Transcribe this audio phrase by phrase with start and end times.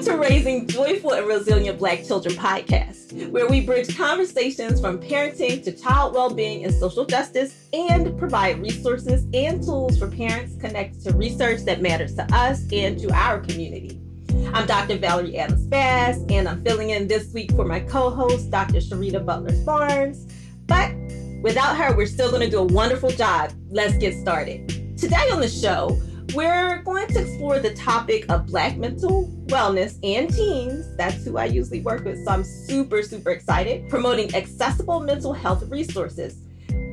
[0.00, 5.62] Welcome to Raising Joyful and Resilient Black Children podcast, where we bridge conversations from parenting
[5.62, 11.04] to child well being and social justice and provide resources and tools for parents connected
[11.04, 14.00] to research that matters to us and to our community.
[14.54, 14.96] I'm Dr.
[14.96, 18.78] Valerie Adams Bass, and I'm filling in this week for my co host, Dr.
[18.78, 20.32] Sheretta Butler Barnes.
[20.64, 20.94] But
[21.42, 23.52] without her, we're still going to do a wonderful job.
[23.68, 24.96] Let's get started.
[24.96, 26.00] Today on the show,
[26.34, 30.86] we're going to explore the topic of Black mental wellness and teens.
[30.96, 33.88] That's who I usually work with, so I'm super, super excited.
[33.88, 36.36] Promoting accessible mental health resources.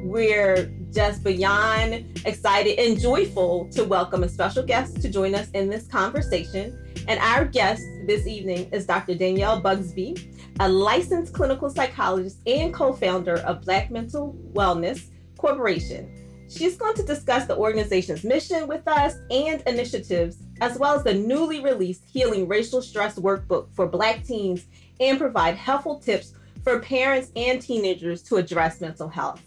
[0.04, 5.70] We're just beyond excited and joyful to welcome a special guest to join us in
[5.70, 6.78] this conversation.
[7.08, 9.16] And our guest this evening is Dr.
[9.16, 10.16] Danielle Busby,
[10.60, 16.17] a licensed clinical psychologist and co founder of Black Mental Wellness Corporation.
[16.50, 21.14] She's going to discuss the organization's mission with us and initiatives, as well as the
[21.14, 24.66] newly released Healing Racial Stress Workbook for Black teens,
[25.02, 29.42] and provide helpful tips for parents and teenagers to address mental health.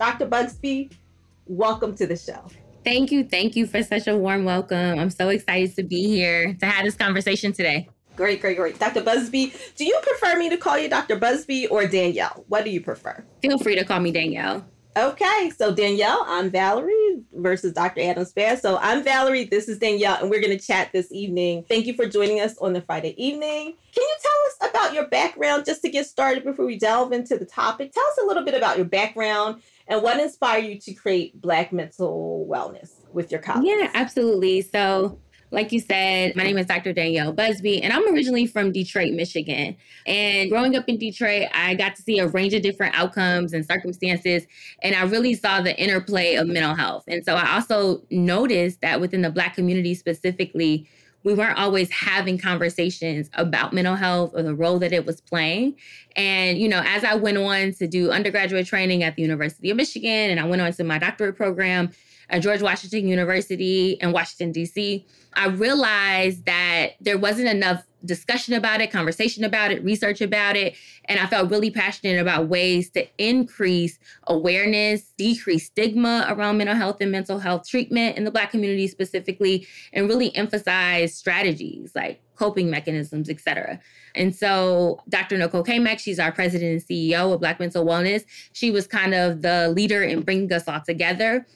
[0.00, 0.26] Dr.
[0.26, 0.90] Busby,
[1.46, 2.44] welcome to the show.
[2.84, 3.22] Thank you.
[3.22, 4.98] Thank you for such a warm welcome.
[4.98, 7.88] I'm so excited to be here to have this conversation today.
[8.16, 8.78] Great, great, great.
[8.80, 9.02] Dr.
[9.02, 11.16] Busby, do you prefer me to call you Dr.
[11.16, 12.44] Busby or Danielle?
[12.48, 13.24] What do you prefer?
[13.40, 14.66] Feel free to call me Danielle.
[14.94, 18.02] Okay, so Danielle, I'm Valerie versus Dr.
[18.02, 18.58] Adam Spare.
[18.58, 21.64] So I'm Valerie, this is Danielle, and we're going to chat this evening.
[21.66, 23.72] Thank you for joining us on the Friday evening.
[23.94, 27.38] Can you tell us about your background just to get started before we delve into
[27.38, 27.92] the topic?
[27.94, 31.72] Tell us a little bit about your background and what inspired you to create Black
[31.72, 33.68] Mental Wellness with your colleagues.
[33.68, 34.60] Yeah, absolutely.
[34.60, 35.18] So
[35.52, 36.94] like you said, my name is Dr.
[36.94, 39.76] Danielle Busby, and I'm originally from Detroit, Michigan.
[40.06, 43.64] And growing up in Detroit, I got to see a range of different outcomes and
[43.64, 44.46] circumstances,
[44.82, 47.04] and I really saw the interplay of mental health.
[47.06, 50.88] And so I also noticed that within the Black community specifically,
[51.22, 55.76] we weren't always having conversations about mental health or the role that it was playing.
[56.16, 59.76] And, you know, as I went on to do undergraduate training at the University of
[59.76, 61.90] Michigan and I went on to my doctorate program,
[62.32, 68.80] at George Washington University in Washington, D.C., I realized that there wasn't enough discussion about
[68.80, 70.74] it, conversation about it, research about it.
[71.06, 77.00] And I felt really passionate about ways to increase awareness, decrease stigma around mental health
[77.00, 82.70] and mental health treatment in the Black community specifically, and really emphasize strategies like coping
[82.70, 83.78] mechanisms, et cetera.
[84.14, 85.38] And so Dr.
[85.38, 88.24] Nicole Cammack, she's our president and CEO of Black Mental Wellness.
[88.52, 91.46] She was kind of the leader in bringing us all together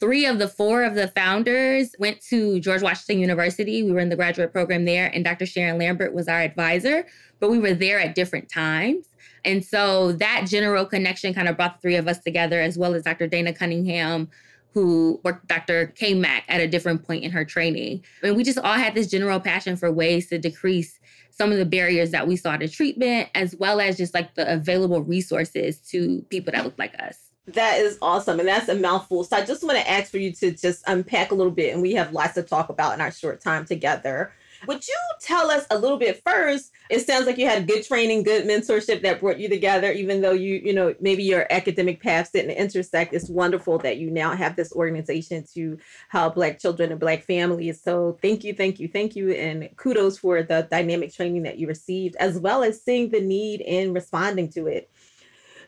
[0.00, 3.82] three of the four of the founders went to George Washington University.
[3.82, 5.46] We were in the graduate program there, and Dr.
[5.46, 7.06] Sharon Lambert was our advisor,
[7.38, 9.06] but we were there at different times.
[9.44, 12.94] And so that general connection kind of brought the three of us together, as well
[12.94, 13.26] as Dr.
[13.26, 14.28] Dana Cunningham,
[14.72, 15.92] who worked Dr.
[15.98, 18.04] Cammack at a different point in her training.
[18.22, 20.98] And we just all had this general passion for ways to decrease
[21.30, 24.50] some of the barriers that we saw to treatment, as well as just like the
[24.52, 27.29] available resources to people that look like us.
[27.54, 28.38] That is awesome.
[28.38, 29.24] And that's a mouthful.
[29.24, 31.72] So I just want to ask for you to just unpack a little bit.
[31.72, 34.32] And we have lots to talk about in our short time together.
[34.66, 36.72] Would you tell us a little bit first?
[36.90, 40.32] It sounds like you had good training, good mentorship that brought you together, even though
[40.32, 43.14] you, you know, maybe your academic paths didn't intersect.
[43.14, 45.78] It's wonderful that you now have this organization to
[46.10, 47.80] help Black children and Black families.
[47.80, 49.32] So thank you, thank you, thank you.
[49.32, 53.62] And kudos for the dynamic training that you received, as well as seeing the need
[53.62, 54.90] and responding to it.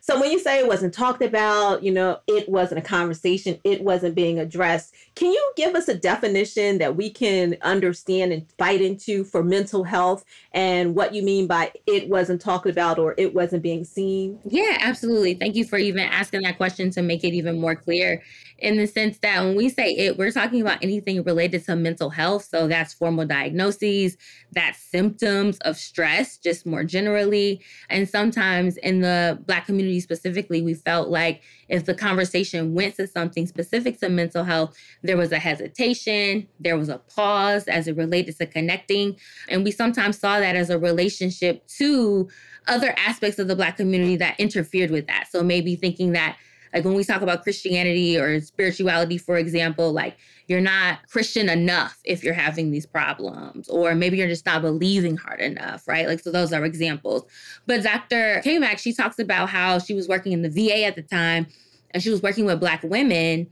[0.04, 3.84] So when you say it wasn't talked about, you know, it wasn't a conversation, it
[3.84, 4.92] wasn't being addressed.
[5.14, 9.84] Can you give us a definition that we can understand and bite into for mental
[9.84, 14.40] health and what you mean by it wasn't talked about or it wasn't being seen?
[14.44, 15.34] Yeah, absolutely.
[15.34, 18.24] Thank you for even asking that question to make it even more clear
[18.62, 22.10] in the sense that when we say it, we're talking about anything related to mental
[22.10, 22.44] health.
[22.44, 24.16] So that's formal diagnoses,
[24.52, 27.60] that's symptoms of stress, just more generally.
[27.88, 33.06] And sometimes in the Black community specifically, we felt like if the conversation went to
[33.06, 37.96] something specific to mental health, there was a hesitation, there was a pause as it
[37.96, 39.16] related to connecting.
[39.48, 42.28] And we sometimes saw that as a relationship to
[42.68, 45.28] other aspects of the Black community that interfered with that.
[45.30, 46.36] So maybe thinking that
[46.72, 50.16] like when we talk about Christianity or spirituality, for example, like
[50.52, 55.16] you're not Christian enough if you're having these problems, or maybe you're just not believing
[55.16, 56.06] hard enough, right?
[56.06, 57.24] Like, so those are examples.
[57.66, 58.42] But Dr.
[58.44, 61.46] Cammack, she talks about how she was working in the VA at the time
[61.92, 63.48] and she was working with Black women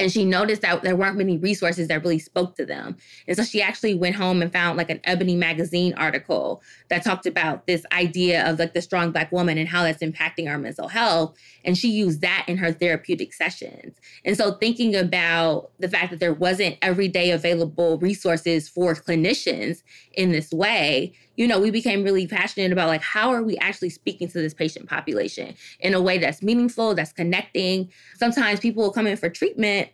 [0.00, 2.96] and she noticed that there weren't many resources that really spoke to them.
[3.28, 7.26] And so she actually went home and found like an Ebony magazine article that talked
[7.26, 10.88] about this idea of like the strong black woman and how that's impacting our mental
[10.88, 11.36] health.
[11.64, 13.94] And she used that in her therapeutic sessions.
[14.24, 19.82] And so thinking about the fact that there wasn't everyday available resources for clinicians
[20.14, 23.90] in this way, you know, we became really passionate about like how are we actually
[23.90, 27.90] speaking to this patient population in a way that's meaningful, that's connecting.
[28.16, 29.88] Sometimes people will come in for treatment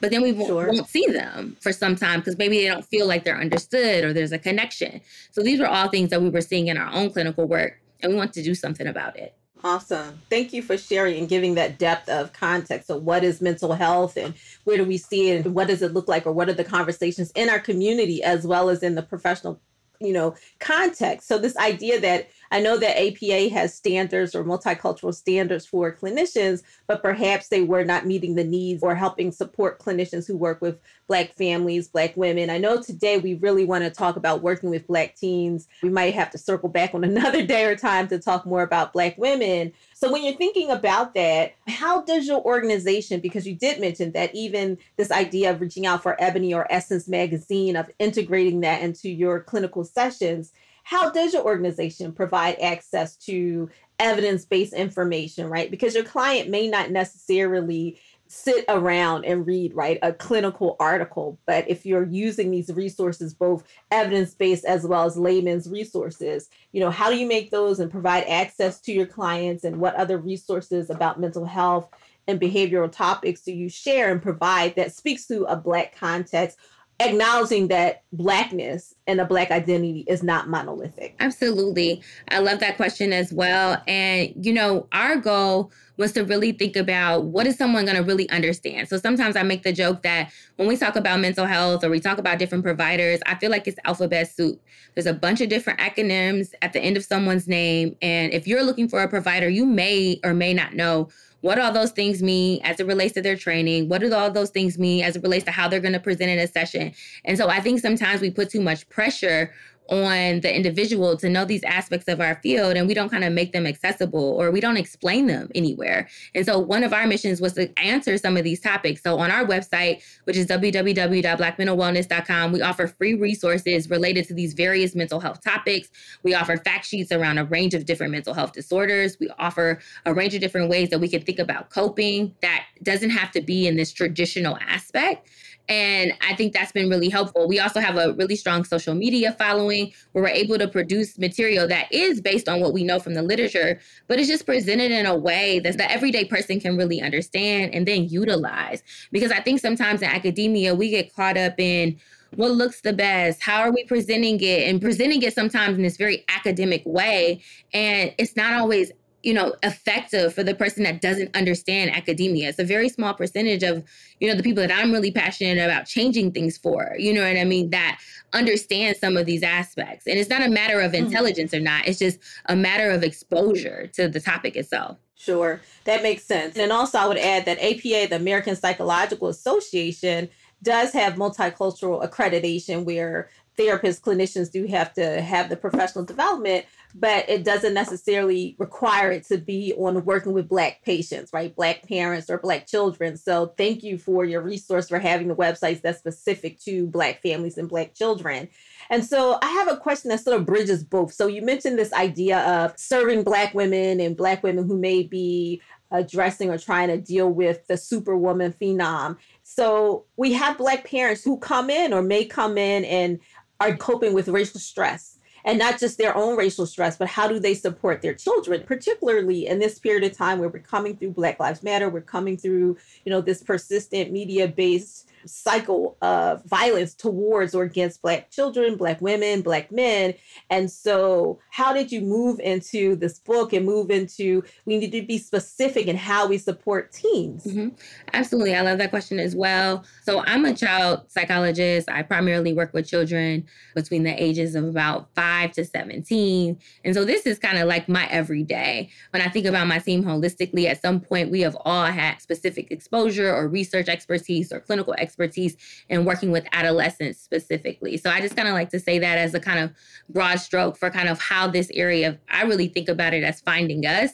[0.00, 0.70] but then we won't, sure.
[0.72, 4.12] won't see them for some time because maybe they don't feel like they're understood or
[4.12, 5.00] there's a connection.
[5.32, 8.12] So these were all things that we were seeing in our own clinical work, and
[8.12, 9.34] we want to do something about it.
[9.64, 10.20] Awesome.
[10.28, 12.88] Thank you for sharing and giving that depth of context.
[12.88, 14.34] So, what is mental health and
[14.64, 16.62] where do we see it and what does it look like, or what are the
[16.62, 19.60] conversations in our community as well as in the professional
[20.00, 21.28] you know context.
[21.28, 26.62] So this idea that I know that APA has standards or multicultural standards for clinicians,
[26.86, 30.78] but perhaps they were not meeting the needs or helping support clinicians who work with
[31.08, 32.50] Black families, Black women.
[32.50, 35.68] I know today we really want to talk about working with Black teens.
[35.82, 38.92] We might have to circle back on another day or time to talk more about
[38.92, 39.72] Black women.
[39.94, 44.34] So, when you're thinking about that, how does your organization, because you did mention that
[44.34, 49.08] even this idea of reaching out for Ebony or Essence magazine, of integrating that into
[49.08, 50.52] your clinical sessions,
[50.86, 53.68] how does your organization provide access to
[53.98, 55.68] evidence based information, right?
[55.68, 57.98] Because your client may not necessarily
[58.28, 63.62] sit around and read right a clinical article but if you're using these resources both
[63.92, 68.24] evidence-based as well as layman's resources you know how do you make those and provide
[68.24, 71.88] access to your clients and what other resources about mental health
[72.26, 76.58] and behavioral topics do you share and provide that speaks to a black context
[77.00, 81.14] acknowledging that blackness and a black identity is not monolithic.
[81.20, 82.02] Absolutely.
[82.30, 83.82] I love that question as well.
[83.86, 88.02] And you know our goal was to really think about what is someone going to
[88.02, 88.88] really understand.
[88.88, 92.00] So sometimes i make the joke that when we talk about mental health or we
[92.00, 94.60] talk about different providers i feel like it's alphabet soup.
[94.94, 97.96] There's a bunch of different acronyms at the end of someone's name.
[98.00, 101.08] And if you're looking for a provider you may or may not know
[101.40, 103.88] what all those things mean as it relates to their training?
[103.88, 106.30] What do all those things mean as it relates to how they're going to present
[106.30, 106.92] in a session?
[107.24, 109.52] And so I think sometimes we put too much pressure
[109.88, 113.32] on the individual to know these aspects of our field and we don't kind of
[113.32, 116.08] make them accessible or we don't explain them anywhere.
[116.34, 119.02] And so one of our missions was to answer some of these topics.
[119.02, 124.94] So on our website, which is www.blackmentalwellness.com, we offer free resources related to these various
[124.94, 125.88] mental health topics.
[126.22, 129.16] We offer fact sheets around a range of different mental health disorders.
[129.20, 133.10] We offer a range of different ways that we can think about coping that doesn't
[133.10, 135.28] have to be in this traditional aspect.
[135.68, 137.48] And I think that's been really helpful.
[137.48, 141.66] We also have a really strong social media following where we're able to produce material
[141.68, 145.06] that is based on what we know from the literature, but it's just presented in
[145.06, 148.82] a way that the everyday person can really understand and then utilize.
[149.10, 151.98] Because I think sometimes in academia, we get caught up in
[152.34, 155.96] what looks the best how are we presenting it and presenting it sometimes in this
[155.96, 157.40] very academic way
[157.72, 158.90] and it's not always
[159.26, 163.64] you know effective for the person that doesn't understand academia it's a very small percentage
[163.64, 163.82] of
[164.20, 167.36] you know the people that i'm really passionate about changing things for you know what
[167.36, 167.98] i mean that
[168.32, 171.06] understand some of these aspects and it's not a matter of mm-hmm.
[171.06, 171.60] intelligence mm-hmm.
[171.60, 176.22] or not it's just a matter of exposure to the topic itself sure that makes
[176.22, 180.28] sense and also i would add that apa the american psychological association
[180.62, 186.64] does have multicultural accreditation where therapists clinicians do have to have the professional development
[186.98, 191.54] but it doesn't necessarily require it to be on working with Black patients, right?
[191.54, 193.18] Black parents or Black children.
[193.18, 197.58] So thank you for your resource for having the websites that's specific to Black families
[197.58, 198.48] and Black children.
[198.88, 201.12] And so I have a question that sort of bridges both.
[201.12, 205.60] So you mentioned this idea of serving Black women and Black women who may be
[205.90, 209.16] addressing or trying to deal with the superwoman phenom.
[209.42, 213.20] So we have Black parents who come in or may come in and
[213.60, 217.38] are coping with racial stress and not just their own racial stress, but how do
[217.38, 221.38] they support their children, particularly in this period of time where we're coming through Black
[221.38, 227.54] Lives Matter, we're coming through, you know, this persistent media based cycle of violence towards
[227.54, 230.14] or against Black children, Black women, Black men.
[230.50, 235.02] And so, how did you move into this book and move into we need to
[235.02, 237.44] be specific in how we support teens?
[237.44, 237.68] Mm-hmm.
[238.12, 238.54] Absolutely.
[238.54, 239.84] I love that question as well.
[240.04, 241.88] So, I'm a child psychologist.
[241.90, 246.58] I primarily work with children between the ages of about five to 17.
[246.84, 248.90] And so, this is kind of like my everyday.
[249.10, 252.70] When I think about my team holistically, at some point, we have all had specific
[252.70, 255.56] exposure or research expertise or clinical expertise expertise
[255.88, 257.96] in working with adolescents specifically.
[257.96, 259.72] So I just kind of like to say that as a kind of
[260.10, 263.86] broad stroke for kind of how this area, I really think about it as finding
[263.86, 264.12] us.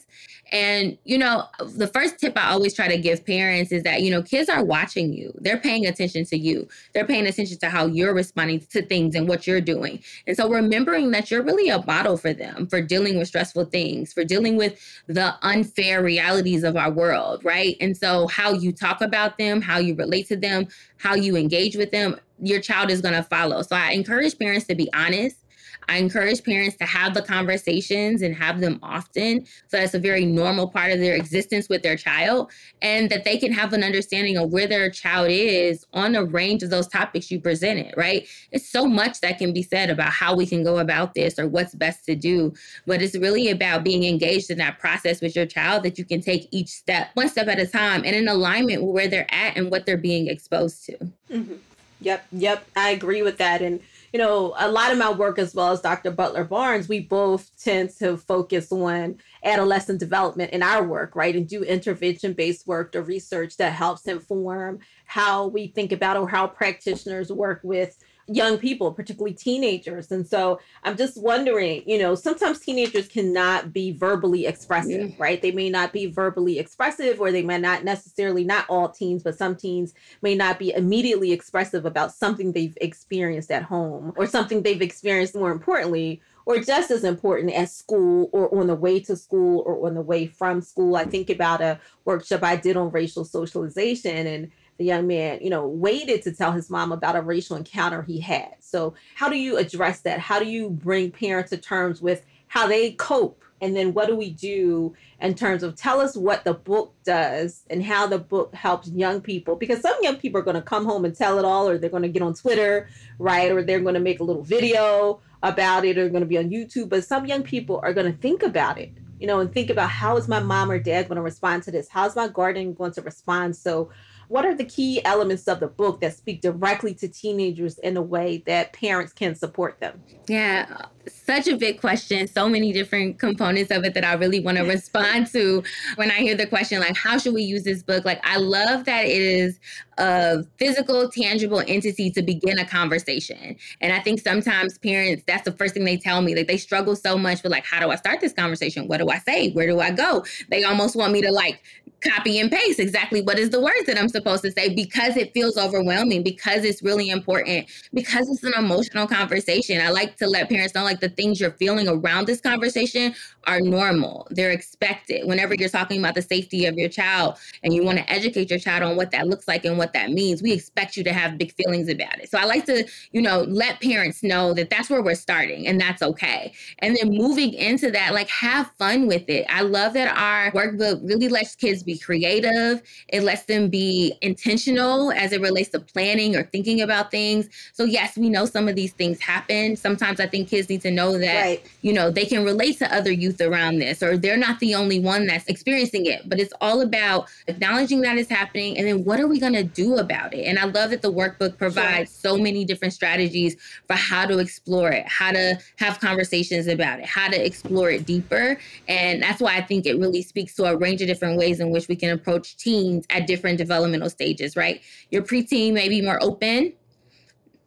[0.53, 4.11] And, you know, the first tip I always try to give parents is that, you
[4.11, 5.33] know, kids are watching you.
[5.41, 6.67] They're paying attention to you.
[6.93, 10.03] They're paying attention to how you're responding to things and what you're doing.
[10.27, 14.13] And so remembering that you're really a model for them for dealing with stressful things,
[14.13, 17.75] for dealing with the unfair realities of our world, right?
[17.81, 20.67] And so how you talk about them, how you relate to them,
[20.97, 23.63] how you engage with them, your child is going to follow.
[23.63, 25.37] So I encourage parents to be honest
[25.87, 29.45] I encourage parents to have the conversations and have them often.
[29.67, 33.37] So that's a very normal part of their existence with their child, and that they
[33.37, 37.31] can have an understanding of where their child is on a range of those topics
[37.31, 38.27] you presented, right?
[38.51, 41.47] It's so much that can be said about how we can go about this or
[41.47, 42.53] what's best to do.
[42.85, 46.21] But it's really about being engaged in that process with your child that you can
[46.21, 49.57] take each step, one step at a time, and in alignment with where they're at
[49.57, 50.97] and what they're being exposed to.
[51.31, 51.55] Mm-hmm.
[52.01, 52.65] Yep, yep.
[52.75, 53.61] I agree with that.
[53.61, 53.79] And
[54.13, 56.11] you know, a lot of my work, as well as Dr.
[56.11, 61.35] Butler Barnes, we both tend to focus on adolescent development in our work, right?
[61.35, 66.29] And do intervention based work or research that helps inform how we think about or
[66.29, 70.11] how practitioners work with young people, particularly teenagers.
[70.11, 75.15] And so I'm just wondering, you know, sometimes teenagers cannot be verbally expressive, yeah.
[75.17, 75.41] right?
[75.41, 79.37] They may not be verbally expressive, or they may not necessarily, not all teens, but
[79.37, 84.61] some teens may not be immediately expressive about something they've experienced at home or something
[84.61, 89.15] they've experienced more importantly or just as important as school or on the way to
[89.15, 90.95] school or on the way from school.
[90.95, 95.49] I think about a workshop I did on racial socialization and the young man, you
[95.49, 98.55] know, waited to tell his mom about a racial encounter he had.
[98.59, 100.19] So, how do you address that?
[100.19, 103.43] How do you bring parents to terms with how they cope?
[103.61, 107.63] And then what do we do in terms of tell us what the book does
[107.69, 109.55] and how the book helps young people?
[109.55, 111.89] Because some young people are going to come home and tell it all, or they're
[111.89, 112.89] going to get on Twitter,
[113.19, 113.49] right?
[113.49, 116.49] Or they're going to make a little video about it, or going to be on
[116.49, 116.89] YouTube.
[116.89, 118.91] But some young people are going to think about it
[119.23, 121.71] you know, and think about how is my mom or dad going to respond to
[121.71, 121.87] this?
[121.87, 123.55] How's my guardian going to respond?
[123.55, 123.89] So
[124.27, 128.01] what are the key elements of the book that speak directly to teenagers in a
[128.01, 130.01] way that parents can support them?
[130.27, 132.27] Yeah, such a big question.
[132.27, 135.63] So many different components of it that I really want to respond to
[135.95, 138.05] when I hear the question, like, how should we use this book?
[138.05, 139.59] Like, I love that it is
[139.97, 143.55] a physical, tangible entity to begin a conversation.
[143.81, 146.35] And I think sometimes parents, that's the first thing they tell me.
[146.35, 148.87] Like, they struggle so much with, like, how do I start this conversation?
[148.87, 149.51] What do I say?
[149.51, 150.25] Where do I go?
[150.49, 151.61] They almost want me to, like,
[152.03, 155.33] copy and paste exactly what is the words that I'm supposed to say because it
[155.33, 159.81] feels overwhelming, because it's really important, because it's an emotional conversation.
[159.81, 163.13] I like to let parents know like the things you're feeling around this conversation
[163.47, 164.27] are normal.
[164.31, 165.27] They're expected.
[165.27, 168.59] Whenever you're talking about the safety of your child and you want to educate your
[168.59, 171.37] child on what that looks like and what that means, we expect you to have
[171.37, 172.29] big feelings about it.
[172.29, 175.79] So I like to, you know, let parents know that that's where we're starting and
[175.79, 176.53] that's okay.
[176.79, 179.45] And then moving into that, like have fun with it.
[179.49, 182.81] I love that our workbook really lets kids be creative.
[183.09, 187.49] It lets them be intentional as it relates to planning or thinking about things.
[187.73, 189.75] So yes, we know some of these things happen.
[189.75, 191.69] Sometimes I think kids need to know that, right.
[191.81, 194.99] you know, they can relate to other youth around this or they're not the only
[194.99, 196.27] one that's experiencing it.
[196.27, 199.63] But it's all about acknowledging that it's happening and then what are we going to
[199.63, 200.45] do about it?
[200.45, 202.31] And I love that the workbook provides sure.
[202.31, 203.55] so many different strategies
[203.87, 208.05] for how to explore it, how to have conversations about it, how to explore it
[208.05, 208.57] deeper.
[208.87, 211.71] And that's why I think it really speaks to a range of different ways in
[211.71, 214.81] which we can approach teens at different developmental stages, right?
[215.11, 216.73] Your preteen may be more open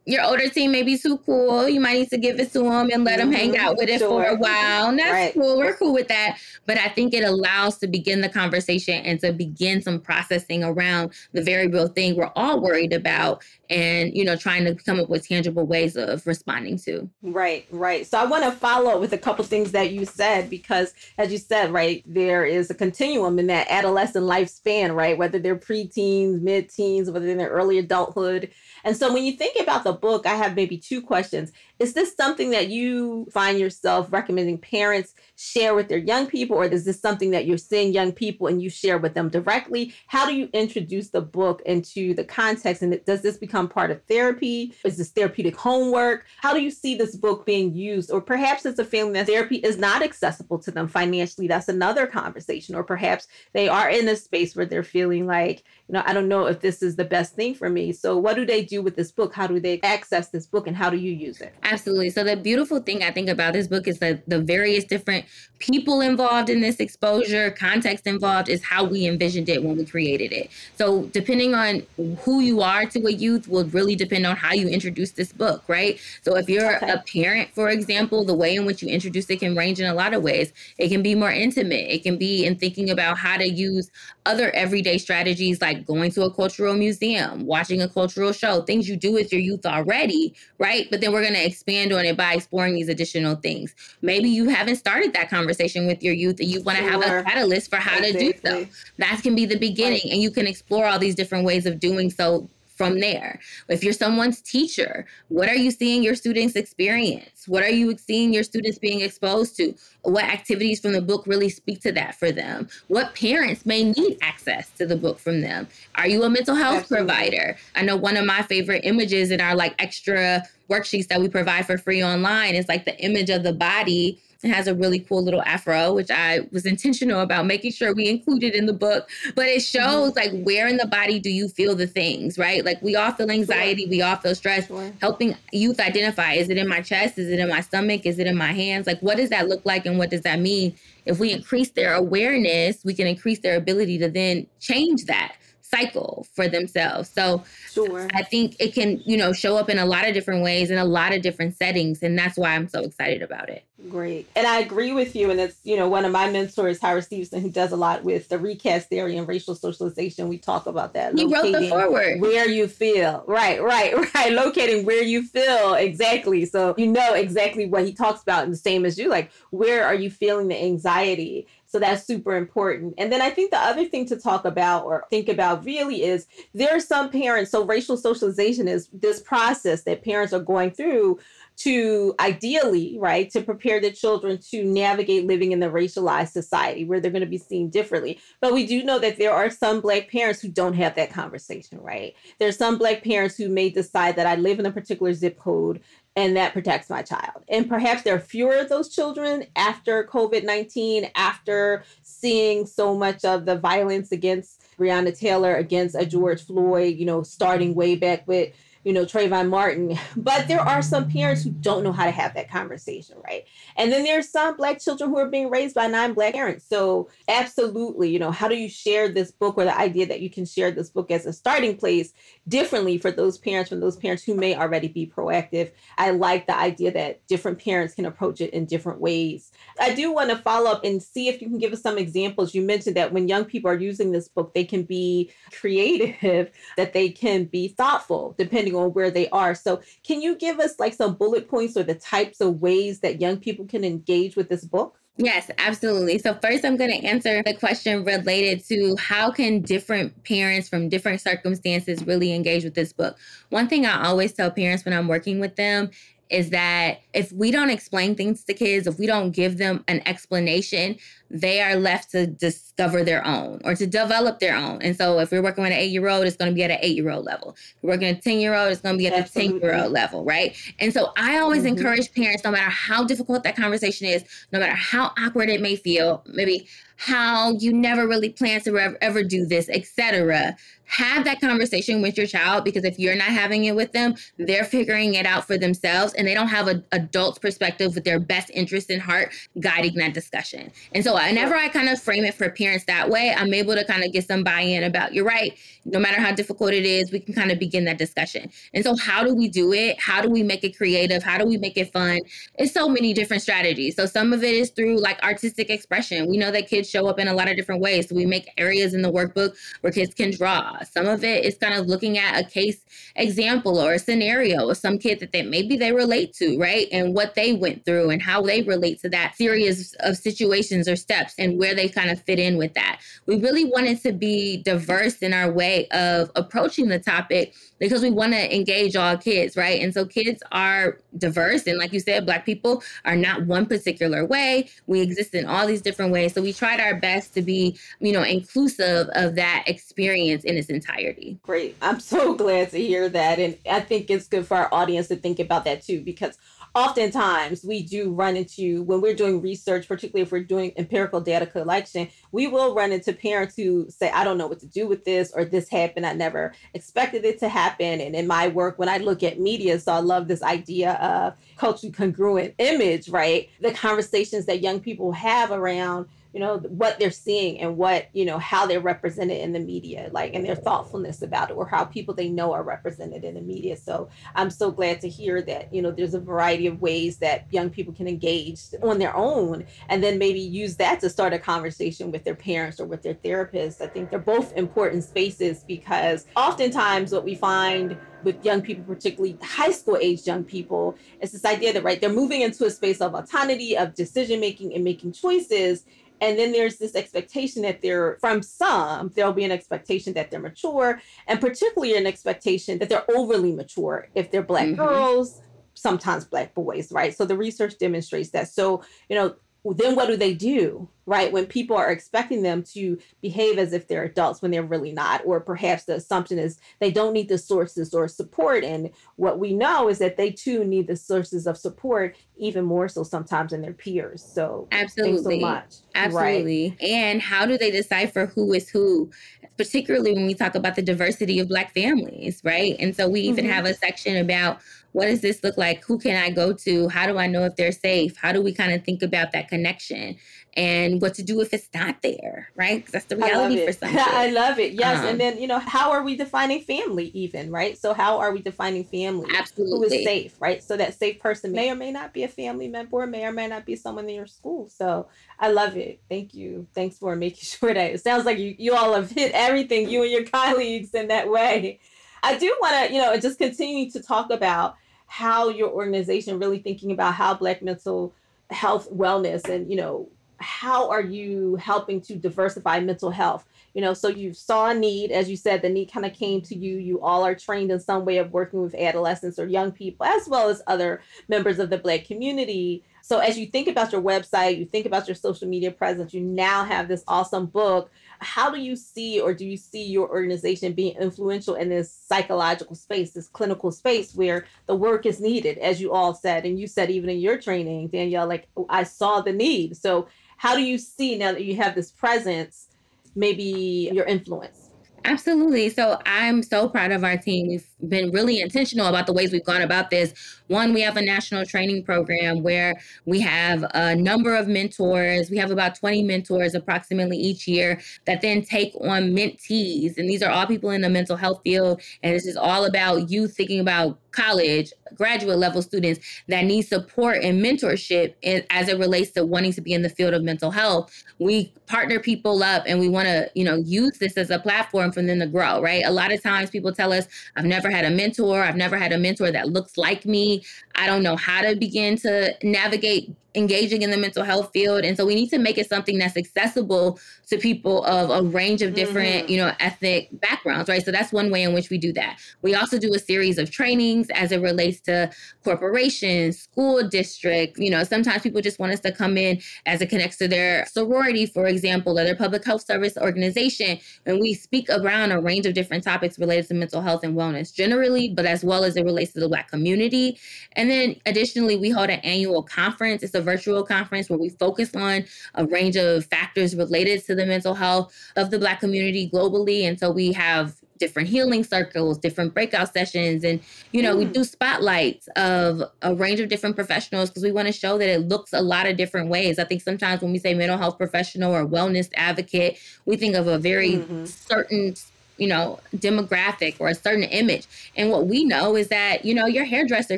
[0.07, 1.67] your older team may be too cool.
[1.67, 3.65] You might need to give it to them and let them hang mm-hmm.
[3.65, 4.23] out with it sure.
[4.23, 4.87] for a while.
[4.87, 5.33] And that's right.
[5.33, 5.57] cool.
[5.57, 6.39] We're cool with that.
[6.65, 11.11] But I think it allows to begin the conversation and to begin some processing around
[11.33, 15.09] the very real thing we're all worried about and, you know, trying to come up
[15.09, 17.09] with tangible ways of responding to.
[17.21, 18.07] Right, right.
[18.07, 21.33] So I want to follow up with a couple things that you said because, as
[21.33, 25.17] you said, right, there is a continuum in that adolescent lifespan, right?
[25.17, 28.51] Whether they're preteens, mid teens, whether they're in their early adulthood
[28.87, 31.51] and so when you think about the book, I have maybe two questions.
[31.77, 36.65] Is this something that you find yourself recommending parents share with their young people, or
[36.65, 39.93] is this something that you're seeing young people and you share with them directly?
[40.07, 42.81] How do you introduce the book into the context?
[42.81, 44.73] And does this become part of therapy?
[44.83, 46.25] Is this therapeutic homework?
[46.41, 48.11] How do you see this book being used?
[48.11, 51.47] Or perhaps it's a family that therapy is not accessible to them financially.
[51.47, 52.73] That's another conversation.
[52.73, 56.27] Or perhaps they are in a space where they're feeling like, you know, I don't
[56.27, 57.93] know if this is the best thing for me.
[57.93, 59.35] So what do they do with this book?
[59.35, 61.53] How do they access this book and how do you use it?
[61.61, 62.09] Absolutely.
[62.09, 65.26] So the beautiful thing I think about this book is that the various different
[65.59, 70.31] people involved in this exposure, context involved is how we envisioned it when we created
[70.31, 70.49] it.
[70.77, 71.83] So depending on
[72.21, 75.63] who you are to a youth will really depend on how you introduce this book,
[75.67, 75.99] right?
[76.21, 76.91] So if you're okay.
[76.91, 79.93] a parent, for example, the way in which you introduce it can range in a
[79.93, 80.53] lot of ways.
[80.77, 81.89] It can be more intimate.
[81.89, 83.89] It can be in thinking about how to use
[84.25, 88.95] other everyday strategies like going to a cultural museum, watching a cultural show, things you
[88.95, 90.87] do with your youth already, right?
[90.91, 93.73] But then we're going to expand on it by exploring these additional things.
[94.01, 97.01] Maybe you haven't started that conversation with your youth and you want to sure.
[97.01, 98.33] have a catalyst for how exactly.
[98.33, 98.67] to do so.
[98.97, 100.13] That can be the beginning, right.
[100.13, 103.39] and you can explore all these different ways of doing so from there.
[103.67, 107.47] If you're someone's teacher, what are you seeing your students experience?
[107.47, 109.73] What are you seeing your students being exposed to?
[110.03, 112.69] What activities from the book really speak to that for them?
[112.87, 115.67] What parents may need access to the book from them?
[115.95, 117.07] Are you a mental health Absolutely.
[117.07, 117.57] provider?
[117.75, 121.65] I know one of my favorite images in our like extra worksheets that we provide
[121.65, 125.23] for free online is like the image of the body it has a really cool
[125.23, 129.09] little afro, which I was intentional about making sure we included in the book.
[129.35, 129.79] But it mm-hmm.
[129.79, 130.35] shows mm-hmm.
[130.35, 132.63] like where in the body do you feel the things, right?
[132.63, 133.89] Like we all feel anxiety, sure.
[133.89, 134.67] we all feel stress.
[134.67, 134.91] Sure.
[135.01, 137.17] Helping youth identify is it in my chest?
[137.17, 138.05] Is it in my stomach?
[138.05, 138.87] Is it in my hands?
[138.87, 140.75] Like what does that look like and what does that mean?
[141.05, 145.35] If we increase their awareness, we can increase their ability to then change that
[145.69, 147.09] cycle for themselves.
[147.09, 148.07] So sure.
[148.13, 150.77] I think it can, you know, show up in a lot of different ways in
[150.77, 152.01] a lot of different settings.
[152.03, 153.63] And that's why I'm so excited about it.
[153.89, 154.27] Great.
[154.35, 155.29] And I agree with you.
[155.29, 158.27] And it's, you know, one of my mentors, Howard Stevenson, who does a lot with
[158.27, 160.29] the recast theory and racial socialization.
[160.29, 161.13] We talk about that.
[161.13, 162.19] He wrote the foreword.
[162.19, 163.23] Where you feel.
[163.27, 164.33] Right, right, right.
[164.33, 165.75] Locating where you feel.
[165.75, 166.45] Exactly.
[166.45, 168.45] So you know exactly what he talks about.
[168.45, 171.47] And the same as you, like, where are you feeling the anxiety?
[171.67, 172.93] So that's super important.
[172.97, 176.25] And then I think the other thing to talk about or think about really is
[176.53, 181.19] there are some parents, so racial socialization is this process that parents are going through
[181.57, 186.99] to ideally, right, to prepare the children to navigate living in the racialized society where
[186.99, 188.19] they're going to be seen differently.
[188.39, 191.79] But we do know that there are some Black parents who don't have that conversation,
[191.81, 192.13] right?
[192.39, 195.81] There's some Black parents who may decide that I live in a particular zip code
[196.17, 197.43] and that protects my child.
[197.47, 203.23] And perhaps there are fewer of those children after COVID 19, after seeing so much
[203.23, 208.27] of the violence against Breonna Taylor, against a George Floyd, you know, starting way back
[208.27, 208.51] with
[208.87, 209.99] you know, Trayvon Martin.
[210.15, 213.43] But there are some parents who don't know how to have that conversation, right?
[213.75, 216.65] And then there's some Black children who are being raised by non Black parents.
[216.67, 220.29] So, absolutely, you know, how do you share this book or the idea that you
[220.29, 222.13] can share this book as a starting place
[222.47, 225.71] differently for those parents from those parents who may already be proactive?
[225.97, 229.51] I like the idea that different parents can approach it in different ways.
[229.81, 232.55] I do want to follow up and see if you can give us some examples.
[232.55, 236.93] You mentioned that when young people are using this book, they can be creative, that
[236.93, 239.55] they can be thoughtful, depending on where they are.
[239.55, 243.21] So, can you give us like some bullet points or the types of ways that
[243.21, 244.99] young people can engage with this book?
[245.19, 246.19] Yes, absolutely.
[246.19, 250.89] So first I'm going to answer the question related to how can different parents from
[250.89, 253.17] different circumstances really engage with this book.
[253.49, 255.89] One thing I always tell parents when I'm working with them
[256.29, 260.01] is that if we don't explain things to kids, if we don't give them an
[260.05, 260.97] explanation,
[261.29, 264.81] they are left to discover their own or to develop their own.
[264.81, 266.71] And so if we're working with an eight year old, it's going to be at
[266.71, 267.55] an eight year old level.
[267.57, 269.53] If we're working with a 10 year old, it's going to be at Absolutely.
[269.53, 270.55] the 10 year old level, right?
[270.79, 271.77] And so I always mm-hmm.
[271.77, 275.75] encourage parents, no matter how difficult that conversation is, no matter how awkward it may
[275.75, 280.55] feel, maybe how you never really plan to ever, ever do this, etc
[280.87, 284.63] have that conversation with your child because if you're not having it with them, they're
[284.63, 288.49] figuring it out for themselves and they don't have an adult's perspective with their best
[288.53, 290.71] interest in heart guiding that discussion.
[290.93, 293.83] And so whenever I kind of frame it for parents that way, I'm able to
[293.85, 295.57] kind of get some buy-in about you're right.
[295.85, 298.49] No matter how difficult it is, we can kind of begin that discussion.
[298.73, 299.99] And so how do we do it?
[299.99, 301.21] How do we make it creative?
[301.21, 302.19] How do we make it fun?
[302.55, 303.95] It's so many different strategies.
[303.95, 306.27] So some of it is through like artistic expression.
[306.27, 308.09] We know that kids show up in a lot of different ways.
[308.09, 311.45] So we make areas in the workbook where kids can draw Uh, some of it
[311.45, 312.79] is kind of looking at a case
[313.15, 316.87] example or a scenario of some kid that they maybe they relate to, right?
[316.91, 320.95] And what they went through and how they relate to that series of situations or
[320.95, 322.99] steps and where they kind of fit in with that.
[323.25, 328.09] We really wanted to be diverse in our way of approaching the topic because we
[328.09, 329.81] want to engage all kids, right?
[329.81, 331.67] And so kids are diverse.
[331.67, 334.69] And like you said, Black people are not one particular way.
[334.87, 336.33] We exist in all these different ways.
[336.33, 340.69] So we tried our best to be, you know, inclusive of that experience in its
[340.69, 341.37] entirety.
[341.43, 341.75] Great.
[341.81, 343.39] I'm so glad to hear that.
[343.39, 346.37] And I think it's good for our audience to think about that too, because
[346.75, 351.45] oftentimes we do run into when we're doing research particularly if we're doing empirical data
[351.45, 355.05] collection we will run into parents who say i don't know what to do with
[355.05, 358.01] this or this happened i never expected it to happen.
[358.01, 361.33] And in my work, when I look at media, so I love this idea of
[361.57, 363.49] culturally congruent image, right?
[363.61, 368.23] The conversations that young people have around you know what they're seeing and what you
[368.23, 371.83] know how they're represented in the media like and their thoughtfulness about it or how
[371.83, 373.75] people they know are represented in the media.
[373.75, 377.47] So i'm so glad to hear that you know there's a variety of ways that
[377.49, 381.39] young people can engage on their own and then maybe use that to start a
[381.39, 383.81] conversation with their parents or with their therapists.
[383.81, 389.37] I think they're both important spaces because oftentimes what we find with young people, particularly
[389.41, 393.01] high school age young people, is this idea that right they're moving into a space
[393.01, 395.85] of autonomy, of decision making, and making choices,
[396.21, 400.39] and then there's this expectation that they're, from some, there'll be an expectation that they're
[400.39, 404.75] mature, and particularly an expectation that they're overly mature if they're Black mm-hmm.
[404.75, 405.41] girls,
[405.73, 407.15] sometimes Black boys, right?
[407.15, 408.49] So the research demonstrates that.
[408.49, 409.35] So, you know,
[409.73, 410.89] then what do they do?
[411.07, 411.31] right?
[411.31, 415.21] When people are expecting them to behave as if they're adults when they're really not,
[415.25, 418.65] or perhaps the assumption is they don't need the sources or support.
[418.65, 422.89] And what we know is that they too need the sources of support even more
[422.89, 424.21] so sometimes than their peers.
[424.21, 425.75] So absolutely, so much.
[425.95, 426.75] absolutely.
[426.81, 426.89] Right?
[426.89, 429.09] And how do they decipher who is who?
[429.57, 432.75] Particularly when we talk about the diversity of Black families, right?
[432.79, 433.53] And so we even mm-hmm.
[433.53, 434.59] have a section about
[434.97, 435.83] what does this look like?
[435.85, 436.89] Who can I go to?
[436.89, 438.17] How do I know if they're safe?
[438.17, 440.17] How do we kind of think about that connection?
[440.57, 442.77] and what to do if it's not there, right?
[442.77, 443.89] Because that's the reality for some.
[443.95, 444.73] I love it.
[444.73, 447.77] Yes, um, and then you know, how are we defining family, even right?
[447.77, 449.29] So how are we defining family?
[449.37, 450.63] Absolutely, who is safe, right?
[450.63, 453.47] So that safe person may or may not be a family member, may or may
[453.47, 454.67] not be someone in your school.
[454.67, 455.07] So
[455.39, 456.01] I love it.
[456.09, 456.67] Thank you.
[456.73, 460.01] Thanks for making sure that it sounds like you you all have hit everything, you
[460.01, 461.79] and your colleagues, in that way.
[462.23, 464.75] I do want to, you know, just continue to talk about
[465.07, 468.13] how your organization really thinking about how Black mental
[468.49, 473.45] health, wellness, and you know how are you helping to diversify mental health?
[473.73, 476.41] You know so you saw a need as you said the need kind of came
[476.41, 476.77] to you.
[476.77, 480.27] You all are trained in some way of working with adolescents or young people as
[480.27, 482.83] well as other members of the black community.
[483.01, 486.21] So as you think about your website you think about your social media presence you
[486.21, 490.73] now have this awesome book how do you see or do you see your organization
[490.73, 495.79] being influential in this psychological space this clinical space where the work is needed as
[495.79, 499.21] you all said and you said even in your training danielle like oh, i saw
[499.21, 502.67] the need so how do you see now that you have this presence,
[503.15, 504.69] maybe your influence?
[505.03, 505.69] Absolutely.
[505.69, 507.47] So I'm so proud of our team.
[507.47, 510.13] We've been really intentional about the ways we've gone about this.
[510.47, 515.29] One, we have a national training program where we have a number of mentors.
[515.29, 519.97] We have about 20 mentors approximately each year that then take on mentees.
[519.97, 521.81] And these are all people in the mental health field.
[522.01, 527.23] And this is all about you thinking about college, graduate level students that need support
[527.23, 528.15] and mentorship
[528.49, 530.91] as it relates to wanting to be in the field of mental health.
[531.19, 534.91] We partner people up and we want to, you know, use this as a platform
[534.91, 535.83] for them to grow, right?
[535.85, 538.91] A lot of times people tell us, I've never had a mentor, I've never had
[538.91, 540.43] a mentor that looks like me.
[540.75, 544.83] I don't know how to begin to navigate engaging in the mental health field.
[544.83, 548.61] And so we need to make it something that's accessible to people of a range
[548.61, 549.31] of different mm-hmm.
[549.31, 550.83] you know ethnic backgrounds right?
[550.83, 552.19] So that's one way in which we do that.
[552.41, 555.11] We also do a series of trainings as it relates to
[555.43, 557.59] corporations school district.
[557.59, 560.65] You know sometimes people just want us to come in as it connects to their
[560.65, 563.79] sorority for example or their public health service organization.
[564.05, 567.53] And we speak around a range of different topics related to mental health and wellness
[567.57, 570.17] generally but as well as it relates to the black community
[570.53, 574.73] and then additionally we hold an annual conference it's a virtual conference where we focus
[574.75, 575.03] on
[575.35, 579.63] a range of factors related to the mental health of the Black community globally.
[579.63, 583.39] And so we have different healing circles, different breakout sessions, and
[583.71, 583.99] you know, mm.
[583.99, 587.89] we do spotlights of a range of different professionals because we want to show that
[587.89, 589.39] it looks a lot of different ways.
[589.39, 593.27] I think sometimes when we say mental health professional or wellness advocate, we think of
[593.27, 594.05] a very mm-hmm.
[594.05, 594.75] certain
[595.17, 597.47] you know, demographic or a certain image.
[597.75, 599.97] And what we know is that, you know, your hairdresser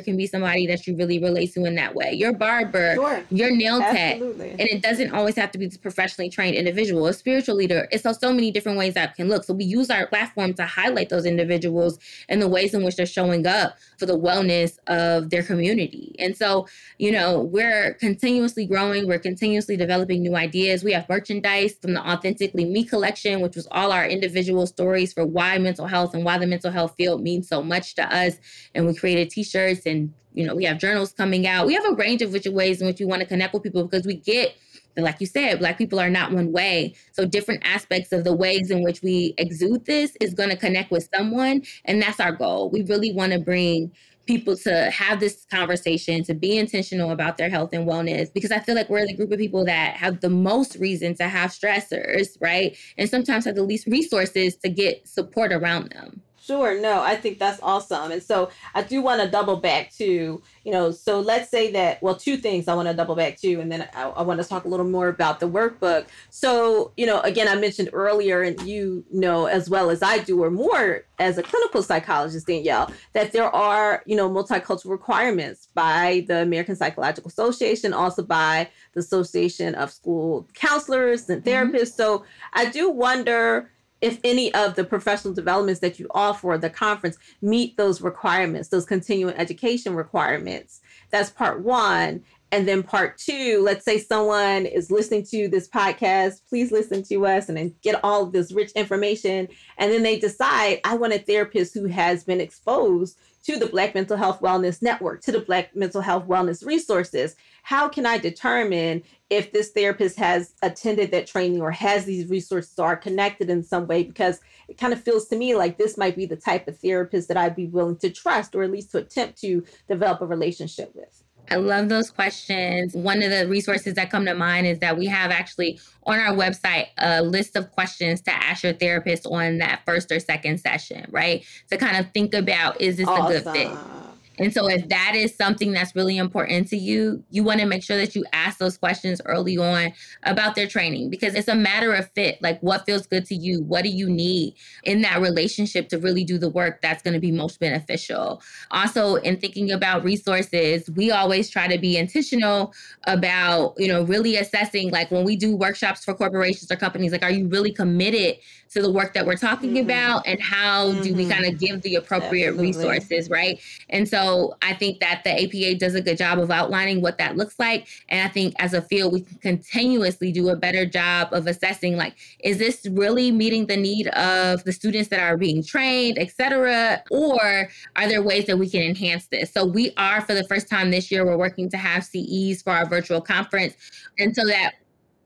[0.00, 2.12] can be somebody that you really relate to in that way.
[2.12, 3.24] Your barber, sure.
[3.30, 4.20] your nail tech.
[4.20, 7.88] And it doesn't always have to be this professionally trained individual, a spiritual leader.
[7.90, 9.44] It's so, so many different ways that can look.
[9.44, 13.06] So we use our platform to highlight those individuals and the ways in which they're
[13.06, 16.14] showing up for the wellness of their community.
[16.18, 16.66] And so,
[16.98, 20.82] you know, we're continuously growing, we're continuously developing new ideas.
[20.82, 25.26] We have merchandise from the Authentically Me collection, which was all our individual stories for
[25.26, 28.34] why mental health and why the mental health field means so much to us.
[28.74, 31.66] And we created t-shirts and you know, we have journals coming out.
[31.66, 33.82] We have a range of which ways in which we want to connect with people
[33.82, 34.54] because we get
[34.96, 36.94] like you said, black people are not one way.
[37.12, 40.90] So different aspects of the ways in which we exude this is going to connect
[40.90, 41.62] with someone.
[41.84, 42.70] And that's our goal.
[42.70, 43.92] We really want to bring
[44.26, 48.60] people to have this conversation, to be intentional about their health and wellness, because I
[48.60, 52.36] feel like we're the group of people that have the most reason to have stressors,
[52.40, 52.76] right?
[52.96, 56.22] And sometimes have the least resources to get support around them.
[56.50, 56.80] Sure.
[56.80, 58.10] No, I think that's awesome.
[58.10, 62.02] And so I do want to double back to, you know, so let's say that,
[62.02, 64.48] well, two things I want to double back to, and then I, I want to
[64.48, 66.06] talk a little more about the workbook.
[66.30, 70.42] So, you know, again, I mentioned earlier, and you know as well as I do,
[70.42, 76.24] or more as a clinical psychologist, Danielle, that there are, you know, multicultural requirements by
[76.26, 81.70] the American Psychological Association, also by the Association of School Counselors and mm-hmm.
[81.70, 81.92] Therapists.
[81.92, 82.02] Mm-hmm.
[82.02, 86.70] So I do wonder if any of the professional developments that you offer at the
[86.70, 90.80] conference meet those requirements, those continuing education requirements.
[91.10, 92.22] That's part one.
[92.52, 97.26] And then part two, let's say someone is listening to this podcast, please listen to
[97.26, 99.46] us and then get all of this rich information.
[99.78, 103.94] And then they decide, I want a therapist who has been exposed to the Black
[103.94, 107.36] Mental Health Wellness Network, to the Black Mental Health Wellness resources.
[107.62, 112.78] How can I determine if this therapist has attended that training or has these resources
[112.78, 114.02] or are connected in some way?
[114.02, 117.28] Because it kind of feels to me like this might be the type of therapist
[117.28, 120.92] that I'd be willing to trust or at least to attempt to develop a relationship
[120.94, 121.22] with.
[121.50, 122.94] I love those questions.
[122.94, 126.34] One of the resources that come to mind is that we have actually on our
[126.34, 131.06] website a list of questions to ask your therapist on that first or second session,
[131.10, 131.44] right?
[131.70, 133.26] To kind of think about is this awesome.
[133.26, 133.99] a good fit?
[134.40, 137.82] And so, if that is something that's really important to you, you want to make
[137.82, 141.92] sure that you ask those questions early on about their training because it's a matter
[141.92, 142.40] of fit.
[142.40, 143.62] Like, what feels good to you?
[143.62, 147.20] What do you need in that relationship to really do the work that's going to
[147.20, 148.42] be most beneficial?
[148.70, 152.72] Also, in thinking about resources, we always try to be intentional
[153.04, 157.22] about, you know, really assessing like when we do workshops for corporations or companies, like,
[157.22, 158.36] are you really committed
[158.70, 159.84] to the work that we're talking mm-hmm.
[159.84, 160.26] about?
[160.26, 161.02] And how mm-hmm.
[161.02, 161.32] do we mm-hmm.
[161.32, 162.88] kind of give the appropriate Absolutely.
[162.88, 163.60] resources, right?
[163.90, 167.18] And so, so I think that the APA does a good job of outlining what
[167.18, 167.88] that looks like.
[168.08, 171.96] And I think as a field, we can continuously do a better job of assessing
[171.96, 172.14] like,
[172.44, 177.02] is this really meeting the need of the students that are being trained, et cetera?
[177.10, 179.52] Or are there ways that we can enhance this?
[179.52, 182.70] So we are, for the first time this year, we're working to have CEs for
[182.70, 183.74] our virtual conference.
[184.18, 184.74] And so that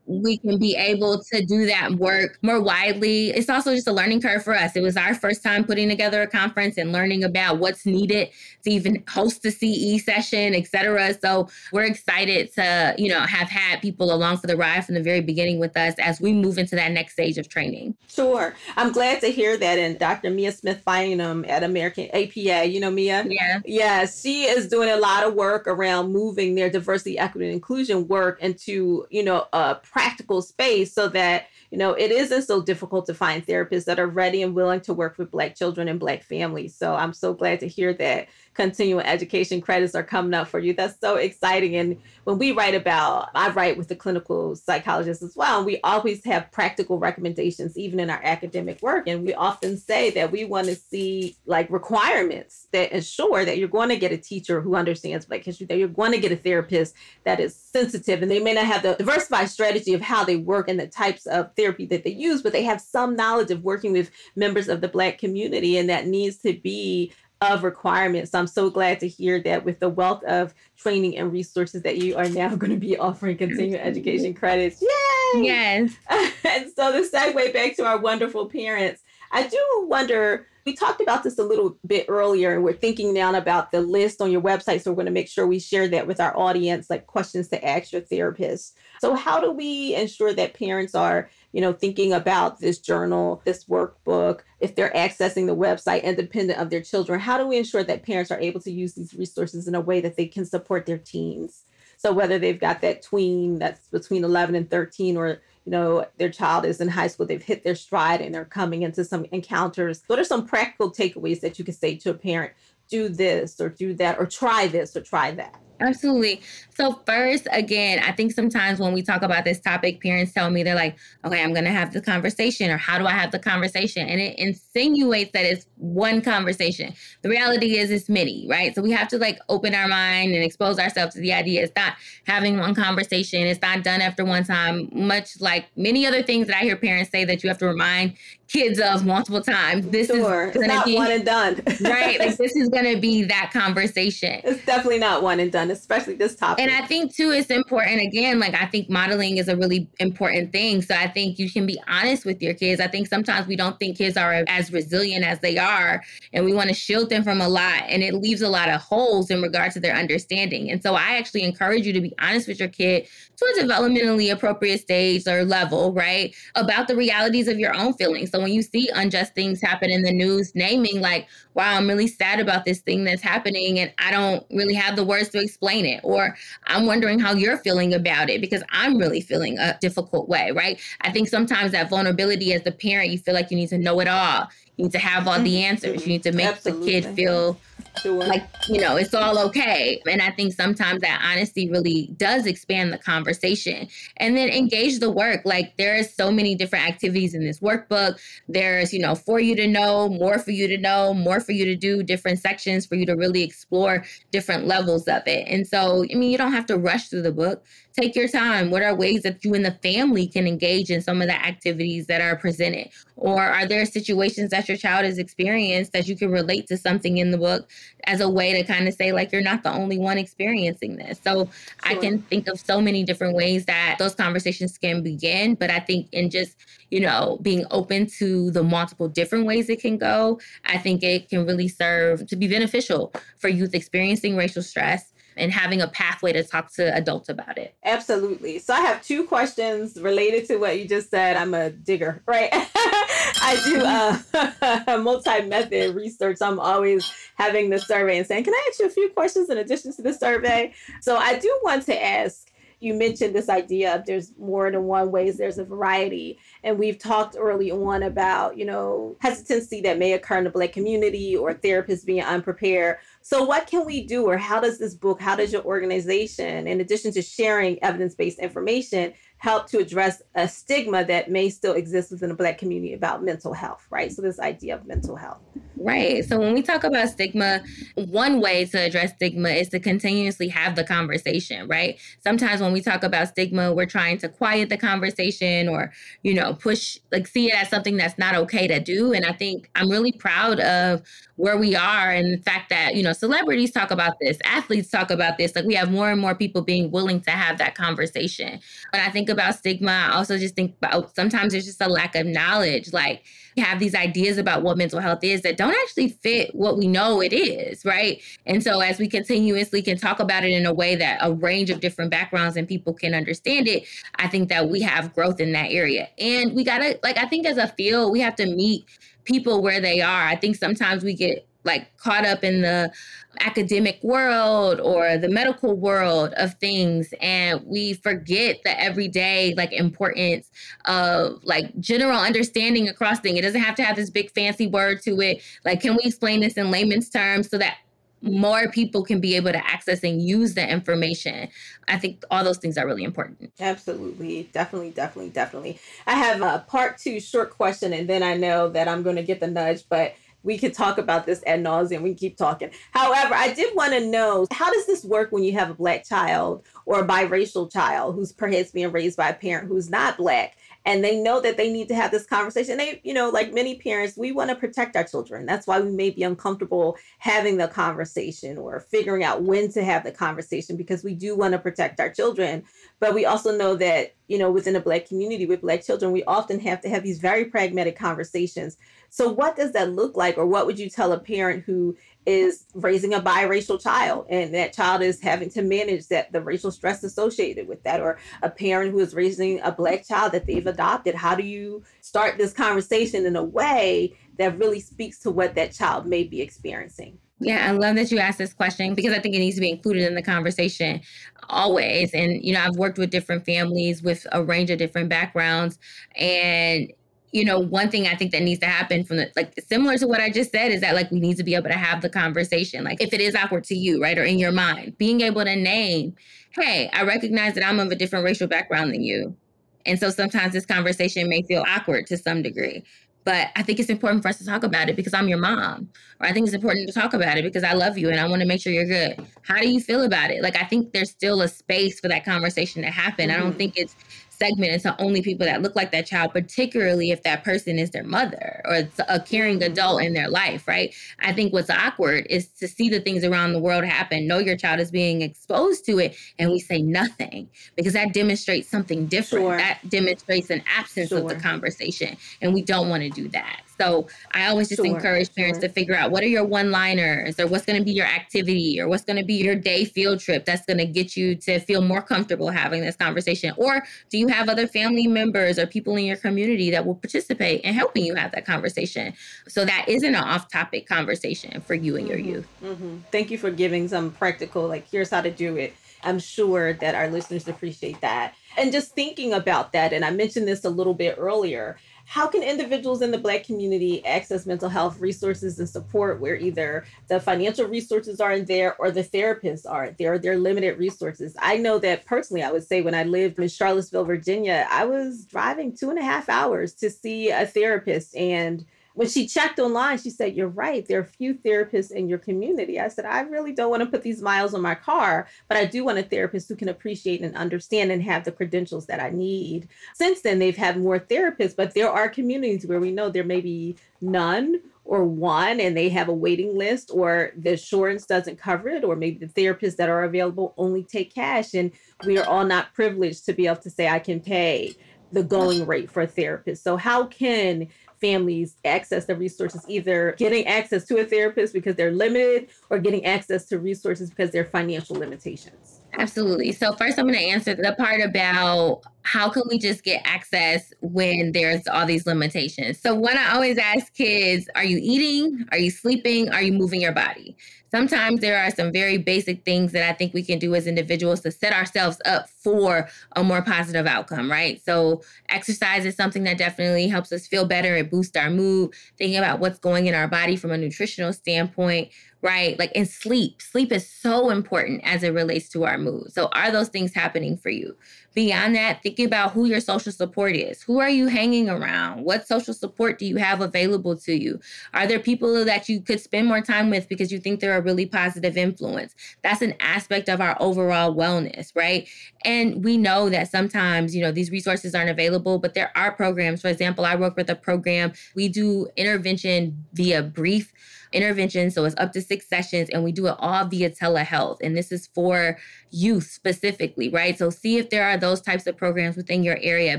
[0.07, 3.31] we can be able to do that work more widely.
[3.31, 4.77] It's also just a learning curve for us.
[4.77, 8.29] It was our first time putting together a conference and learning about what's needed
[8.65, 11.15] to even host a CE session, et cetera.
[11.15, 15.03] So we're excited to, you know, have had people along for the ride from the
[15.03, 17.97] very beginning with us as we move into that next stage of training.
[18.07, 18.55] Sure.
[18.77, 19.79] I'm glad to hear that.
[19.79, 20.31] And Dr.
[20.31, 23.25] Mia Smith Bynum at American APA, you know, Mia?
[23.27, 23.61] Yeah.
[23.65, 24.07] Yeah.
[24.07, 28.41] She is doing a lot of work around moving their diversity, equity, and inclusion work
[28.43, 33.15] into, you know, a practical space so that you know it isn't so difficult to
[33.15, 36.75] find therapists that are ready and willing to work with black children and black families
[36.75, 40.73] so i'm so glad to hear that continuing education credits are coming up for you.
[40.73, 41.77] That's so exciting.
[41.77, 45.81] And when we write about, I write with the clinical psychologist as well, and we
[45.83, 49.07] always have practical recommendations, even in our academic work.
[49.09, 53.69] And we often say that we want to see like requirements that ensure that you're
[53.69, 56.37] going to get a teacher who understands Black history, that you're going to get a
[56.37, 58.23] therapist that is sensitive.
[58.23, 61.27] And they may not have the diversified strategy of how they work and the types
[61.27, 64.81] of therapy that they use, but they have some knowledge of working with members of
[64.81, 65.77] the Black community.
[65.77, 68.31] And that needs to be of requirements.
[68.31, 71.99] So I'm so glad to hear that with the wealth of training and resources that
[71.99, 74.81] you are now going to be offering continuing education credits.
[74.81, 75.45] Yay!
[75.45, 75.97] Yes.
[76.09, 80.47] and so the segue back to our wonderful parents, I do wonder.
[80.65, 84.21] We talked about this a little bit earlier, and we're thinking now about the list
[84.21, 84.83] on your website.
[84.83, 87.65] So we're going to make sure we share that with our audience, like questions to
[87.65, 88.77] ask your therapist.
[89.01, 93.67] So how do we ensure that parents are you know, thinking about this journal, this
[93.67, 98.03] workbook, if they're accessing the website independent of their children, how do we ensure that
[98.03, 100.99] parents are able to use these resources in a way that they can support their
[100.99, 101.63] teens?
[101.97, 106.31] So whether they've got that tween that's between 11 and 13 or you know their
[106.31, 110.03] child is in high school they've hit their stride and they're coming into some encounters.
[110.07, 112.53] What are some practical takeaways that you could say to a parent
[112.89, 116.41] do this or do that or try this or try that Absolutely.
[116.77, 120.63] So, first, again, I think sometimes when we talk about this topic, parents tell me
[120.63, 123.39] they're like, okay, I'm going to have the conversation, or how do I have the
[123.39, 124.09] conversation?
[124.09, 126.95] And it insinuates that it's one conversation.
[127.23, 128.75] The reality is it's many, right?
[128.75, 131.63] So, we have to like open our mind and expose ourselves to the idea.
[131.63, 131.95] It's not
[132.27, 136.57] having one conversation, it's not done after one time, much like many other things that
[136.57, 138.15] I hear parents say that you have to remind
[138.49, 139.89] kids of multiple times.
[139.89, 140.49] This sure.
[140.51, 141.61] is it's not be, one and done.
[141.83, 142.19] right.
[142.19, 144.41] Like, this is going to be that conversation.
[144.45, 146.63] It's definitely not one and done done, especially this topic.
[146.63, 150.53] And I think too, it's important again, like I think modeling is a really important
[150.53, 150.83] thing.
[150.83, 152.81] So I think you can be honest with your kids.
[152.81, 156.53] I think sometimes we don't think kids are as resilient as they are, and we
[156.53, 157.83] want to shield them from a lot.
[157.89, 160.71] And it leaves a lot of holes in regard to their understanding.
[160.71, 164.33] And so I actually encourage you to be honest with your kid to a developmentally
[164.33, 166.35] appropriate stage or level, right?
[166.55, 168.31] About the realities of your own feelings.
[168.31, 172.07] So when you see unjust things happen in the news, naming like, wow, I'm really
[172.07, 175.54] sad about this thing that's happening and I don't really have the words to explain
[175.63, 176.01] it.
[176.03, 176.37] Or
[176.67, 180.81] I'm wondering how you're feeling about it because I'm really feeling a difficult way, right?
[181.01, 184.01] I think sometimes that vulnerability as the parent, you feel like you need to know
[184.01, 184.49] it all.
[184.77, 185.71] You need to have all the mm-hmm.
[185.71, 186.03] answers.
[186.03, 187.01] You need to make Absolutely.
[187.01, 187.59] the kid feel
[188.03, 188.25] Sure.
[188.25, 190.03] Like, you know, it's all okay.
[190.11, 195.11] And I think sometimes that honesty really does expand the conversation and then engage the
[195.11, 195.43] work.
[195.45, 198.19] Like, there's so many different activities in this workbook.
[198.49, 201.65] There's, you know, for you to know, more for you to know, more for you
[201.67, 205.47] to do, different sections for you to really explore different levels of it.
[205.49, 207.65] And so, I mean, you don't have to rush through the book
[207.99, 208.71] take your time.
[208.71, 212.07] What are ways that you and the family can engage in some of the activities
[212.09, 212.91] that are presented?
[213.17, 217.19] Or are there situations that your child has experienced that you can relate to something
[217.19, 217.71] in the book
[218.05, 221.21] as a way to kind of say, like, you're not the only one experiencing this?
[221.23, 221.49] So sure.
[221.85, 225.55] I can think of so many different ways that those conversations can begin.
[225.55, 226.57] But I think in just,
[226.91, 231.29] you know, being open to the multiple different ways it can go, I think it
[231.29, 236.33] can really serve to be beneficial for youth experiencing racial stress and having a pathway
[236.33, 237.75] to talk to adults about it.
[237.85, 238.59] Absolutely.
[238.59, 241.37] So I have two questions related to what you just said.
[241.37, 242.49] I'm a digger, right?
[242.53, 246.39] I do uh, multi-method research.
[246.41, 249.59] I'm always having the survey and saying, "Can I ask you a few questions in
[249.59, 252.51] addition to the survey?" So I do want to ask
[252.85, 256.99] you mentioned this idea of there's more than one ways there's a variety and we've
[256.99, 261.55] talked early on about you know hesitancy that may occur in the black community or
[261.55, 262.97] therapists being unprepared
[263.27, 266.83] so, what can we do, or how does this book, how does your organization, in
[266.83, 272.11] addition to sharing evidence based information, help to address a stigma that may still exist
[272.11, 274.13] within the Black community about mental health, right?
[274.13, 275.41] So, this idea of mental health.
[275.77, 276.25] Right.
[276.25, 277.63] So when we talk about stigma,
[277.97, 281.99] one way to address stigma is to continuously have the conversation, right?
[282.23, 286.54] Sometimes when we talk about stigma, we're trying to quiet the conversation or, you know,
[286.55, 289.13] push, like, see it as something that's not okay to do.
[289.13, 291.03] And I think I'm really proud of
[291.37, 295.11] where we are and the fact that, you know, celebrities talk about this, athletes talk
[295.11, 295.55] about this.
[295.57, 298.61] Like, we have more and more people being willing to have that conversation.
[298.93, 302.15] When I think about stigma, I also just think about sometimes there's just a lack
[302.15, 302.93] of knowledge.
[302.93, 303.25] Like,
[303.57, 306.87] we have these ideas about what mental health is that don't actually fit what we
[306.87, 308.21] know it is, right?
[308.47, 311.71] And so as we continuously can talk about it in a way that a range
[311.71, 313.85] of different backgrounds and people can understand it,
[314.17, 316.09] I think that we have growth in that area.
[316.19, 318.87] And we got to like I think as a field, we have to meet
[319.25, 320.27] people where they are.
[320.27, 322.93] I think sometimes we get like caught up in the
[323.41, 330.51] academic world or the medical world of things and we forget the everyday like importance
[330.85, 335.03] of like general understanding across things it doesn't have to have this big fancy word
[335.03, 337.79] to it like can we explain this in layman's terms so that
[338.25, 341.49] more people can be able to access and use the information.
[341.89, 343.53] I think all those things are really important.
[343.61, 344.49] Absolutely.
[344.53, 345.79] Definitely, definitely, definitely.
[346.07, 349.23] I have a part two short question, and then I know that I'm going to
[349.23, 352.03] get the nudge, but we could talk about this ad nauseum.
[352.03, 352.71] We keep talking.
[352.93, 356.05] However, I did want to know how does this work when you have a black
[356.05, 360.57] child or a biracial child who's perhaps being raised by a parent who's not black?
[360.87, 362.77] And they know that they need to have this conversation.
[362.77, 365.47] They, you know, like many parents, we want to protect our children.
[365.47, 370.05] That's why we may be uncomfortable having the conversation or figuring out when to have
[370.05, 372.65] the conversation because we do want to protect our children.
[373.01, 376.25] But we also know that, you know, within a Black community with Black children, we
[376.25, 378.77] often have to have these very pragmatic conversations.
[379.09, 382.65] So, what does that look like, or what would you tell a parent who is
[382.75, 387.05] raising a biracial child and that child is having to manage that the racial stress
[387.05, 391.15] associated with that or a parent who is raising a black child that they've adopted
[391.15, 395.73] how do you start this conversation in a way that really speaks to what that
[395.73, 399.35] child may be experiencing yeah, I love that you asked this question because I think
[399.35, 401.01] it needs to be included in the conversation
[401.49, 402.15] always.
[402.15, 405.79] And, you know, I've worked with different families with a range of different backgrounds.
[406.17, 406.93] And
[407.35, 410.07] you know, one thing I think that needs to happen from the like similar to
[410.07, 412.09] what I just said is that like we need to be able to have the
[412.09, 412.85] conversation.
[412.85, 415.57] Like if it is awkward to you, right, or in your mind, being able to
[415.57, 416.15] name,
[416.53, 419.37] hey, I recognize that I'm of a different racial background than you.
[419.85, 422.85] And so sometimes this conversation may feel awkward to some degree.
[423.25, 425.89] But I think it's important for us to talk about it because I'm your mom.
[426.21, 428.29] Or I think it's important to talk about it because I love you and I
[428.29, 429.27] want to make sure you're good.
[429.43, 430.43] How do you feel about it?
[430.43, 433.31] Like, I think there's still a space for that conversation to happen.
[433.31, 433.37] Mm-hmm.
[433.37, 433.59] I don't mm-hmm.
[433.59, 433.97] think it's
[434.37, 438.05] segment into only people that look like that child, particularly if that person is their
[438.05, 439.73] mother or it's a caring mm-hmm.
[439.73, 440.95] adult in their life, right?
[441.21, 444.57] I think what's awkward is to see the things around the world happen, know your
[444.57, 449.45] child is being exposed to it, and we say nothing because that demonstrates something different.
[449.45, 449.57] Sure.
[449.57, 451.19] That demonstrates an absence sure.
[451.19, 452.17] of the conversation.
[452.41, 453.61] And we don't want to do that.
[453.79, 455.69] So I always just sure, encourage parents sure.
[455.69, 458.81] to figure out what are your one liners or what's going to be your activity
[458.81, 461.59] or what's going to be your day field trip that's going to get you to
[461.61, 463.53] feel more comfortable having this conversation.
[463.57, 467.63] Or do you have other family members or people in your community that will participate
[467.63, 469.15] in helping you have that conversation?
[469.49, 472.49] So that isn't an off topic conversation for you and your mm-hmm, youth.
[472.63, 472.97] Mm-hmm.
[473.11, 475.75] Thank you for giving some practical, like, here's how to do it.
[476.03, 478.35] I'm sure that our listeners appreciate that.
[478.57, 481.77] And just thinking about that, and I mentioned this a little bit earlier
[482.07, 486.85] how can individuals in the Black community access mental health resources and support where either
[487.09, 490.19] the financial resources aren't there or the therapists aren't there?
[490.19, 491.35] They're limited resources.
[491.39, 495.25] I know that personally, I would say when I lived in Charlottesville, Virginia, I was
[495.25, 498.15] driving two and a half hours to see a therapist.
[498.17, 498.65] And
[498.95, 500.87] when she checked online, she said, You're right.
[500.87, 502.81] There are few therapists in your community.
[502.81, 505.67] I said, I really don't want to put these miles on my car, but I
[505.67, 509.11] do want a therapist who can appreciate and understand and have the credentials that I
[509.11, 509.69] need.
[509.95, 513.41] Since then, they've had more therapists, but there are communities where we know there may
[513.41, 518.69] be none or one and they have a waiting list or the insurance doesn't cover
[518.69, 521.73] it or maybe the therapists that are available only take cash and
[522.07, 524.75] we are all not privileged to be able to say i can pay
[525.13, 527.67] the going rate for a therapist so how can
[528.05, 533.03] families access the resources, either getting access to a therapist because they're limited or getting
[533.07, 535.81] access to resources because they're financial limitations.
[535.99, 536.53] Absolutely.
[536.53, 540.73] So first I'm going to answer the part about how can we just get access
[540.81, 542.81] when there's all these limitations.
[542.81, 545.45] So when I always ask kids, are you eating?
[545.53, 546.31] Are you sleeping?
[546.31, 547.37] Are you moving your body?
[547.71, 551.21] Sometimes there are some very basic things that I think we can do as individuals
[551.23, 554.63] to set ourselves up for a more positive outcome, right?
[554.65, 557.75] So exercise is something that definitely helps us feel better.
[557.75, 561.91] It boosts our mood, thinking about what's going in our body from a nutritional standpoint
[562.25, 562.59] right?
[562.59, 563.43] Like, and sleep.
[563.43, 566.13] Sleep is so important as it relates to our mood.
[566.13, 567.77] So, are those things happening for you?
[568.15, 570.63] Beyond that, thinking about who your social support is.
[570.63, 572.05] Who are you hanging around?
[572.05, 574.39] What social support do you have available to you?
[574.73, 577.61] Are there people that you could spend more time with because you think they're a
[577.61, 578.95] really positive influence?
[579.23, 581.89] That's an aspect of our overall wellness, right?
[582.25, 586.41] And we know that sometimes, you know, these resources aren't available, but there are programs.
[586.41, 590.53] For example, I work with a program, we do intervention via brief
[590.95, 591.51] intervention.
[591.51, 594.39] So it's up to six sessions, and we do it all via telehealth.
[594.41, 595.37] And this is for
[595.71, 597.19] youth specifically, right?
[597.19, 599.79] So see if there are those types of programs within your area.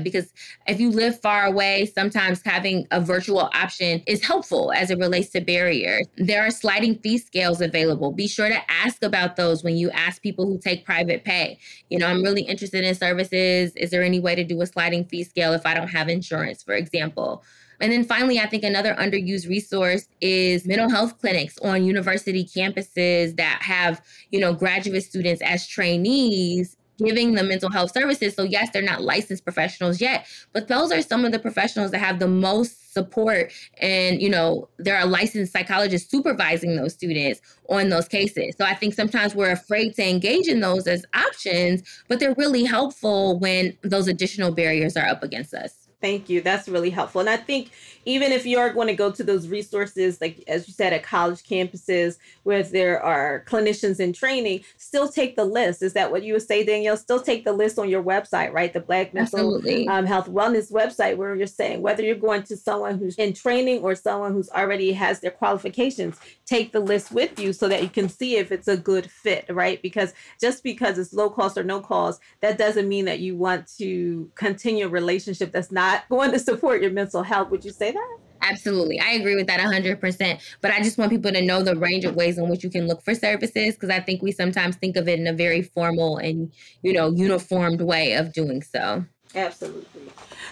[0.00, 0.32] Because
[0.66, 5.30] if you live far away, sometimes having a virtual option is helpful as it relates
[5.30, 6.06] to barriers.
[6.16, 8.10] There are sliding fee scales available.
[8.10, 11.58] Be sure to ask about those when you ask people who take private pay.
[11.88, 13.72] You know, I'm really interested in services.
[13.76, 16.64] Is there any way to do a sliding fee scale if I don't have insurance,
[16.64, 17.44] for example?
[17.80, 23.36] And then finally, I think another underused resource is mental health clinics on university campuses
[23.36, 28.34] that have, you know, graduate students as trainees giving them mental health services.
[28.34, 31.98] So yes, they're not licensed professionals yet, but those are some of the professionals that
[31.98, 37.90] have the most support and, you know, there are licensed psychologists supervising those students on
[37.90, 38.54] those cases.
[38.56, 42.64] So I think sometimes we're afraid to engage in those as options, but they're really
[42.64, 45.85] helpful when those additional barriers are up against us.
[46.02, 46.42] Thank you.
[46.42, 47.22] That's really helpful.
[47.22, 47.70] And I think
[48.04, 51.02] even if you are going to go to those resources, like as you said, at
[51.02, 55.82] college campuses where there are clinicians in training, still take the list.
[55.82, 56.98] Is that what you would say, Danielle?
[56.98, 58.74] Still take the list on your website, right?
[58.74, 59.56] The Black Mental
[59.88, 63.80] um, Health Wellness website, where you're saying whether you're going to someone who's in training
[63.80, 67.88] or someone who's already has their qualifications, take the list with you so that you
[67.88, 69.80] can see if it's a good fit, right?
[69.80, 73.66] Because just because it's low cost or no cost, that doesn't mean that you want
[73.78, 77.50] to continue a relationship that's not not going to support your mental health.
[77.50, 78.18] Would you say that?
[78.42, 79.00] Absolutely.
[79.00, 80.56] I agree with that 100%.
[80.60, 82.86] But I just want people to know the range of ways in which you can
[82.86, 86.18] look for services because I think we sometimes think of it in a very formal
[86.18, 89.04] and, you know, uniformed way of doing so.
[89.34, 90.02] Absolutely.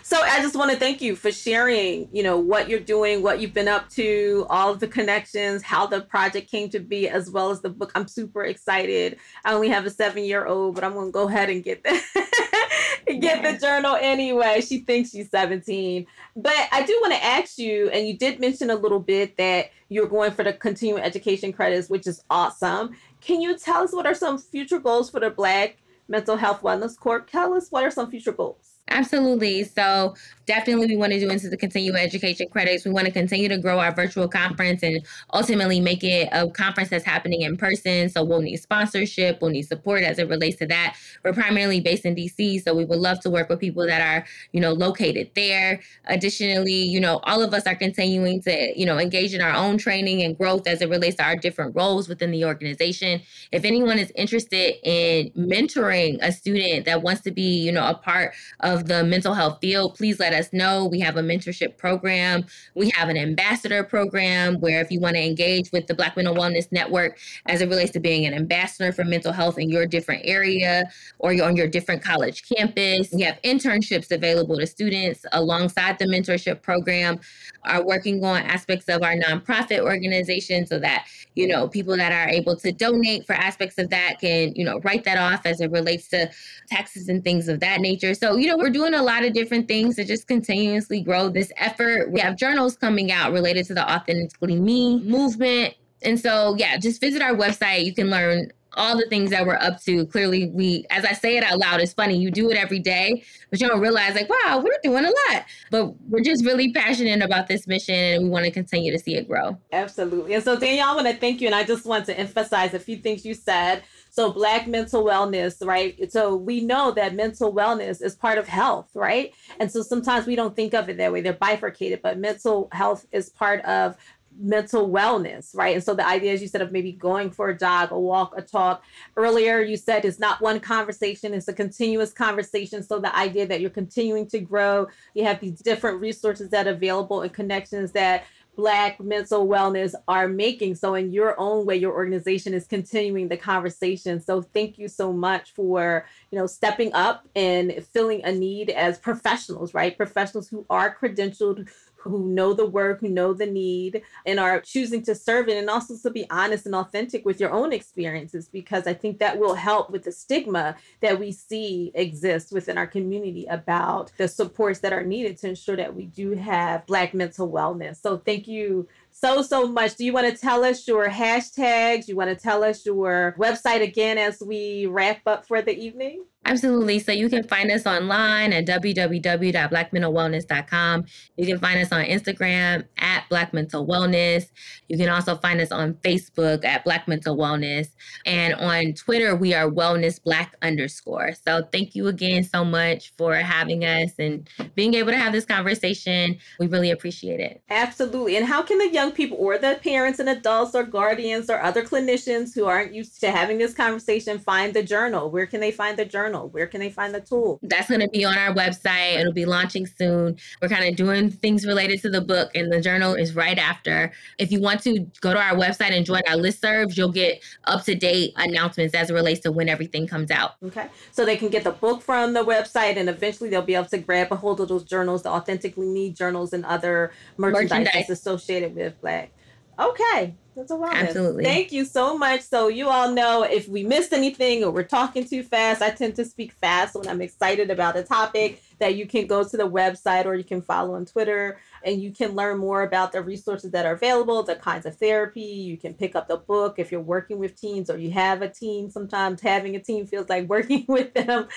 [0.03, 3.41] So I just want to thank you for sharing, you know, what you're doing, what
[3.41, 7.31] you've been up to, all of the connections, how the project came to be, as
[7.31, 7.93] well as the book.
[7.95, 9.19] I'm super excited.
[9.45, 11.83] I only have a seven year old, but I'm going to go ahead and get
[11.83, 11.91] the,
[13.21, 14.61] get the journal anyway.
[14.61, 16.07] She thinks she's 17.
[16.37, 19.71] But I do want to ask you, and you did mention a little bit that
[19.89, 22.97] you're going for the continuing education credits, which is awesome.
[23.21, 26.99] Can you tell us what are some future goals for the Black Mental Health Wellness
[26.99, 27.31] Corp?
[27.31, 28.74] Tell us what are some future goals?
[28.89, 29.65] Absolutely.
[29.65, 30.15] So
[30.47, 32.85] definitely we want to do into the continuing education credits.
[32.85, 35.01] We want to continue to grow our virtual conference and
[35.33, 38.11] ultimately make it a conference that's happening in person.
[38.11, 40.97] So we'll need sponsorship, we'll need support as it relates to that.
[41.25, 44.27] We're primarily based in DC, so we would love to work with people that are,
[44.53, 45.81] you know, located there.
[46.05, 49.79] Additionally, you know, all of us are continuing to, you know, engage in our own
[49.79, 53.23] training and growth as it relates to our different roles within the organization.
[53.51, 57.95] If anyone is interested in mentoring a student that wants to be, you know, a
[57.95, 60.85] part of the mental health field, please let us know.
[60.85, 62.45] We have a mentorship program.
[62.75, 66.35] We have an ambassador program where if you want to engage with the Black Mental
[66.35, 70.23] Wellness Network as it relates to being an ambassador for mental health in your different
[70.25, 75.99] area or you're on your different college campus, we have internships available to students alongside
[75.99, 77.21] the mentorship program,
[77.65, 82.29] are working on aspects of our nonprofit organization so that, you know, people that are
[82.29, 85.71] able to donate for aspects of that can, you know, write that off as it
[85.71, 86.31] relates to
[86.69, 88.15] taxes and things of that nature.
[88.15, 91.53] So, you know, we're doing a lot of different things to just continuously grow this
[91.59, 92.11] effort.
[92.11, 95.75] We have journals coming out related to the Authentically Me movement.
[96.01, 97.85] And so, yeah, just visit our website.
[97.85, 100.07] You can learn all the things that we're up to.
[100.07, 102.17] Clearly, we, as I say it out loud, it's funny.
[102.17, 105.45] You do it every day, but you don't realize, like, wow, we're doing a lot.
[105.71, 109.15] But we're just really passionate about this mission and we want to continue to see
[109.15, 109.59] it grow.
[109.73, 110.33] Absolutely.
[110.33, 111.49] And so, Danielle, I want to thank you.
[111.49, 113.83] And I just want to emphasize a few things you said.
[114.15, 116.13] So, Black mental wellness, right?
[116.13, 119.35] So, we know that mental wellness is part of health, right?
[119.59, 121.21] And so, sometimes we don't think of it that way.
[121.21, 123.97] They're bifurcated, but mental health is part of
[124.39, 125.75] mental wellness, right?
[125.75, 128.35] And so the idea, as you said, of maybe going for a jog, a walk,
[128.37, 128.85] a talk.
[129.17, 132.83] Earlier, you said it's not one conversation, it's a continuous conversation.
[132.83, 136.71] So the idea that you're continuing to grow, you have these different resources that are
[136.71, 138.25] available and connections that
[138.57, 140.77] Black mental wellness are making.
[140.77, 144.21] So, in your own way, your organization is continuing the conversation.
[144.21, 148.99] So, thank you so much for you know stepping up and filling a need as
[148.99, 149.97] professionals, right?
[149.97, 151.69] Professionals who are credentialed,
[152.05, 155.69] who know the work, who know the need, and are choosing to serve it, and
[155.69, 159.55] also to be honest and authentic with your own experiences, because I think that will
[159.55, 164.93] help with the stigma that we see exist within our community about the supports that
[164.93, 168.01] are needed to ensure that we do have Black mental wellness.
[168.01, 169.97] So, thank you so, so much.
[169.97, 172.09] Do you want to tell us your hashtags?
[172.09, 176.25] You want to tell us your website again as we wrap up for the evening?
[176.47, 176.99] Absolutely.
[176.99, 181.05] So you can find us online at www.blackmentalwellness.com.
[181.37, 184.51] You can find us on Instagram at Black Mental Wellness.
[184.89, 187.89] You can also find us on Facebook at Black Mental Wellness.
[188.27, 191.33] And on Twitter, we are Wellness Black underscore.
[191.33, 195.47] So thank you again so much for having us and being able to have this
[195.47, 196.37] conversation.
[196.61, 197.63] We really appreciate it.
[197.71, 198.37] Absolutely.
[198.37, 201.83] And how can the young people or the parents and adults or guardians or other
[201.83, 205.31] clinicians who aren't used to having this conversation find the journal?
[205.31, 206.34] Where can they find the journal?
[206.35, 206.49] Journal?
[206.51, 207.59] Where can they find the tool?
[207.63, 209.19] That's going to be on our website.
[209.19, 210.37] It'll be launching soon.
[210.61, 214.13] We're kind of doing things related to the book, and the journal is right after.
[214.39, 217.85] If you want to go to our website and join our listservs, you'll get up
[217.85, 220.53] to date announcements as it relates to when everything comes out.
[220.65, 220.89] Okay.
[221.13, 223.99] So they can get the book from the website, and eventually they'll be able to
[223.99, 227.93] grab a hold of those journals, the Authentically Me journals, and other merchandise, merchandise.
[227.95, 229.31] that's associated with Black.
[229.79, 230.37] Okay.
[230.57, 231.09] That's a wellness.
[231.09, 231.45] Absolutely.
[231.45, 232.43] Thank you so much.
[232.43, 236.15] So you all know if we missed anything or we're talking too fast, I tend
[236.17, 239.69] to speak fast when I'm excited about a topic that you can go to the
[239.69, 243.73] website or you can follow on Twitter and you can learn more about the resources
[243.73, 245.41] that are available, the kinds of therapy.
[245.41, 248.49] You can pick up the book if you're working with teens or you have a
[248.49, 248.91] teen.
[248.91, 251.49] Sometimes having a teen feels like working with them.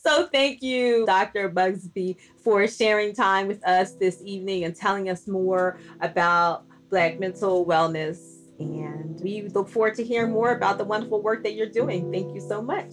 [0.00, 1.48] So thank you, Dr.
[1.48, 7.66] Busby, for sharing time with us this evening and telling us more about Black mental
[7.66, 12.06] wellness and we look forward to hearing more about the wonderful work that you're doing.
[12.12, 12.92] Thank you so much.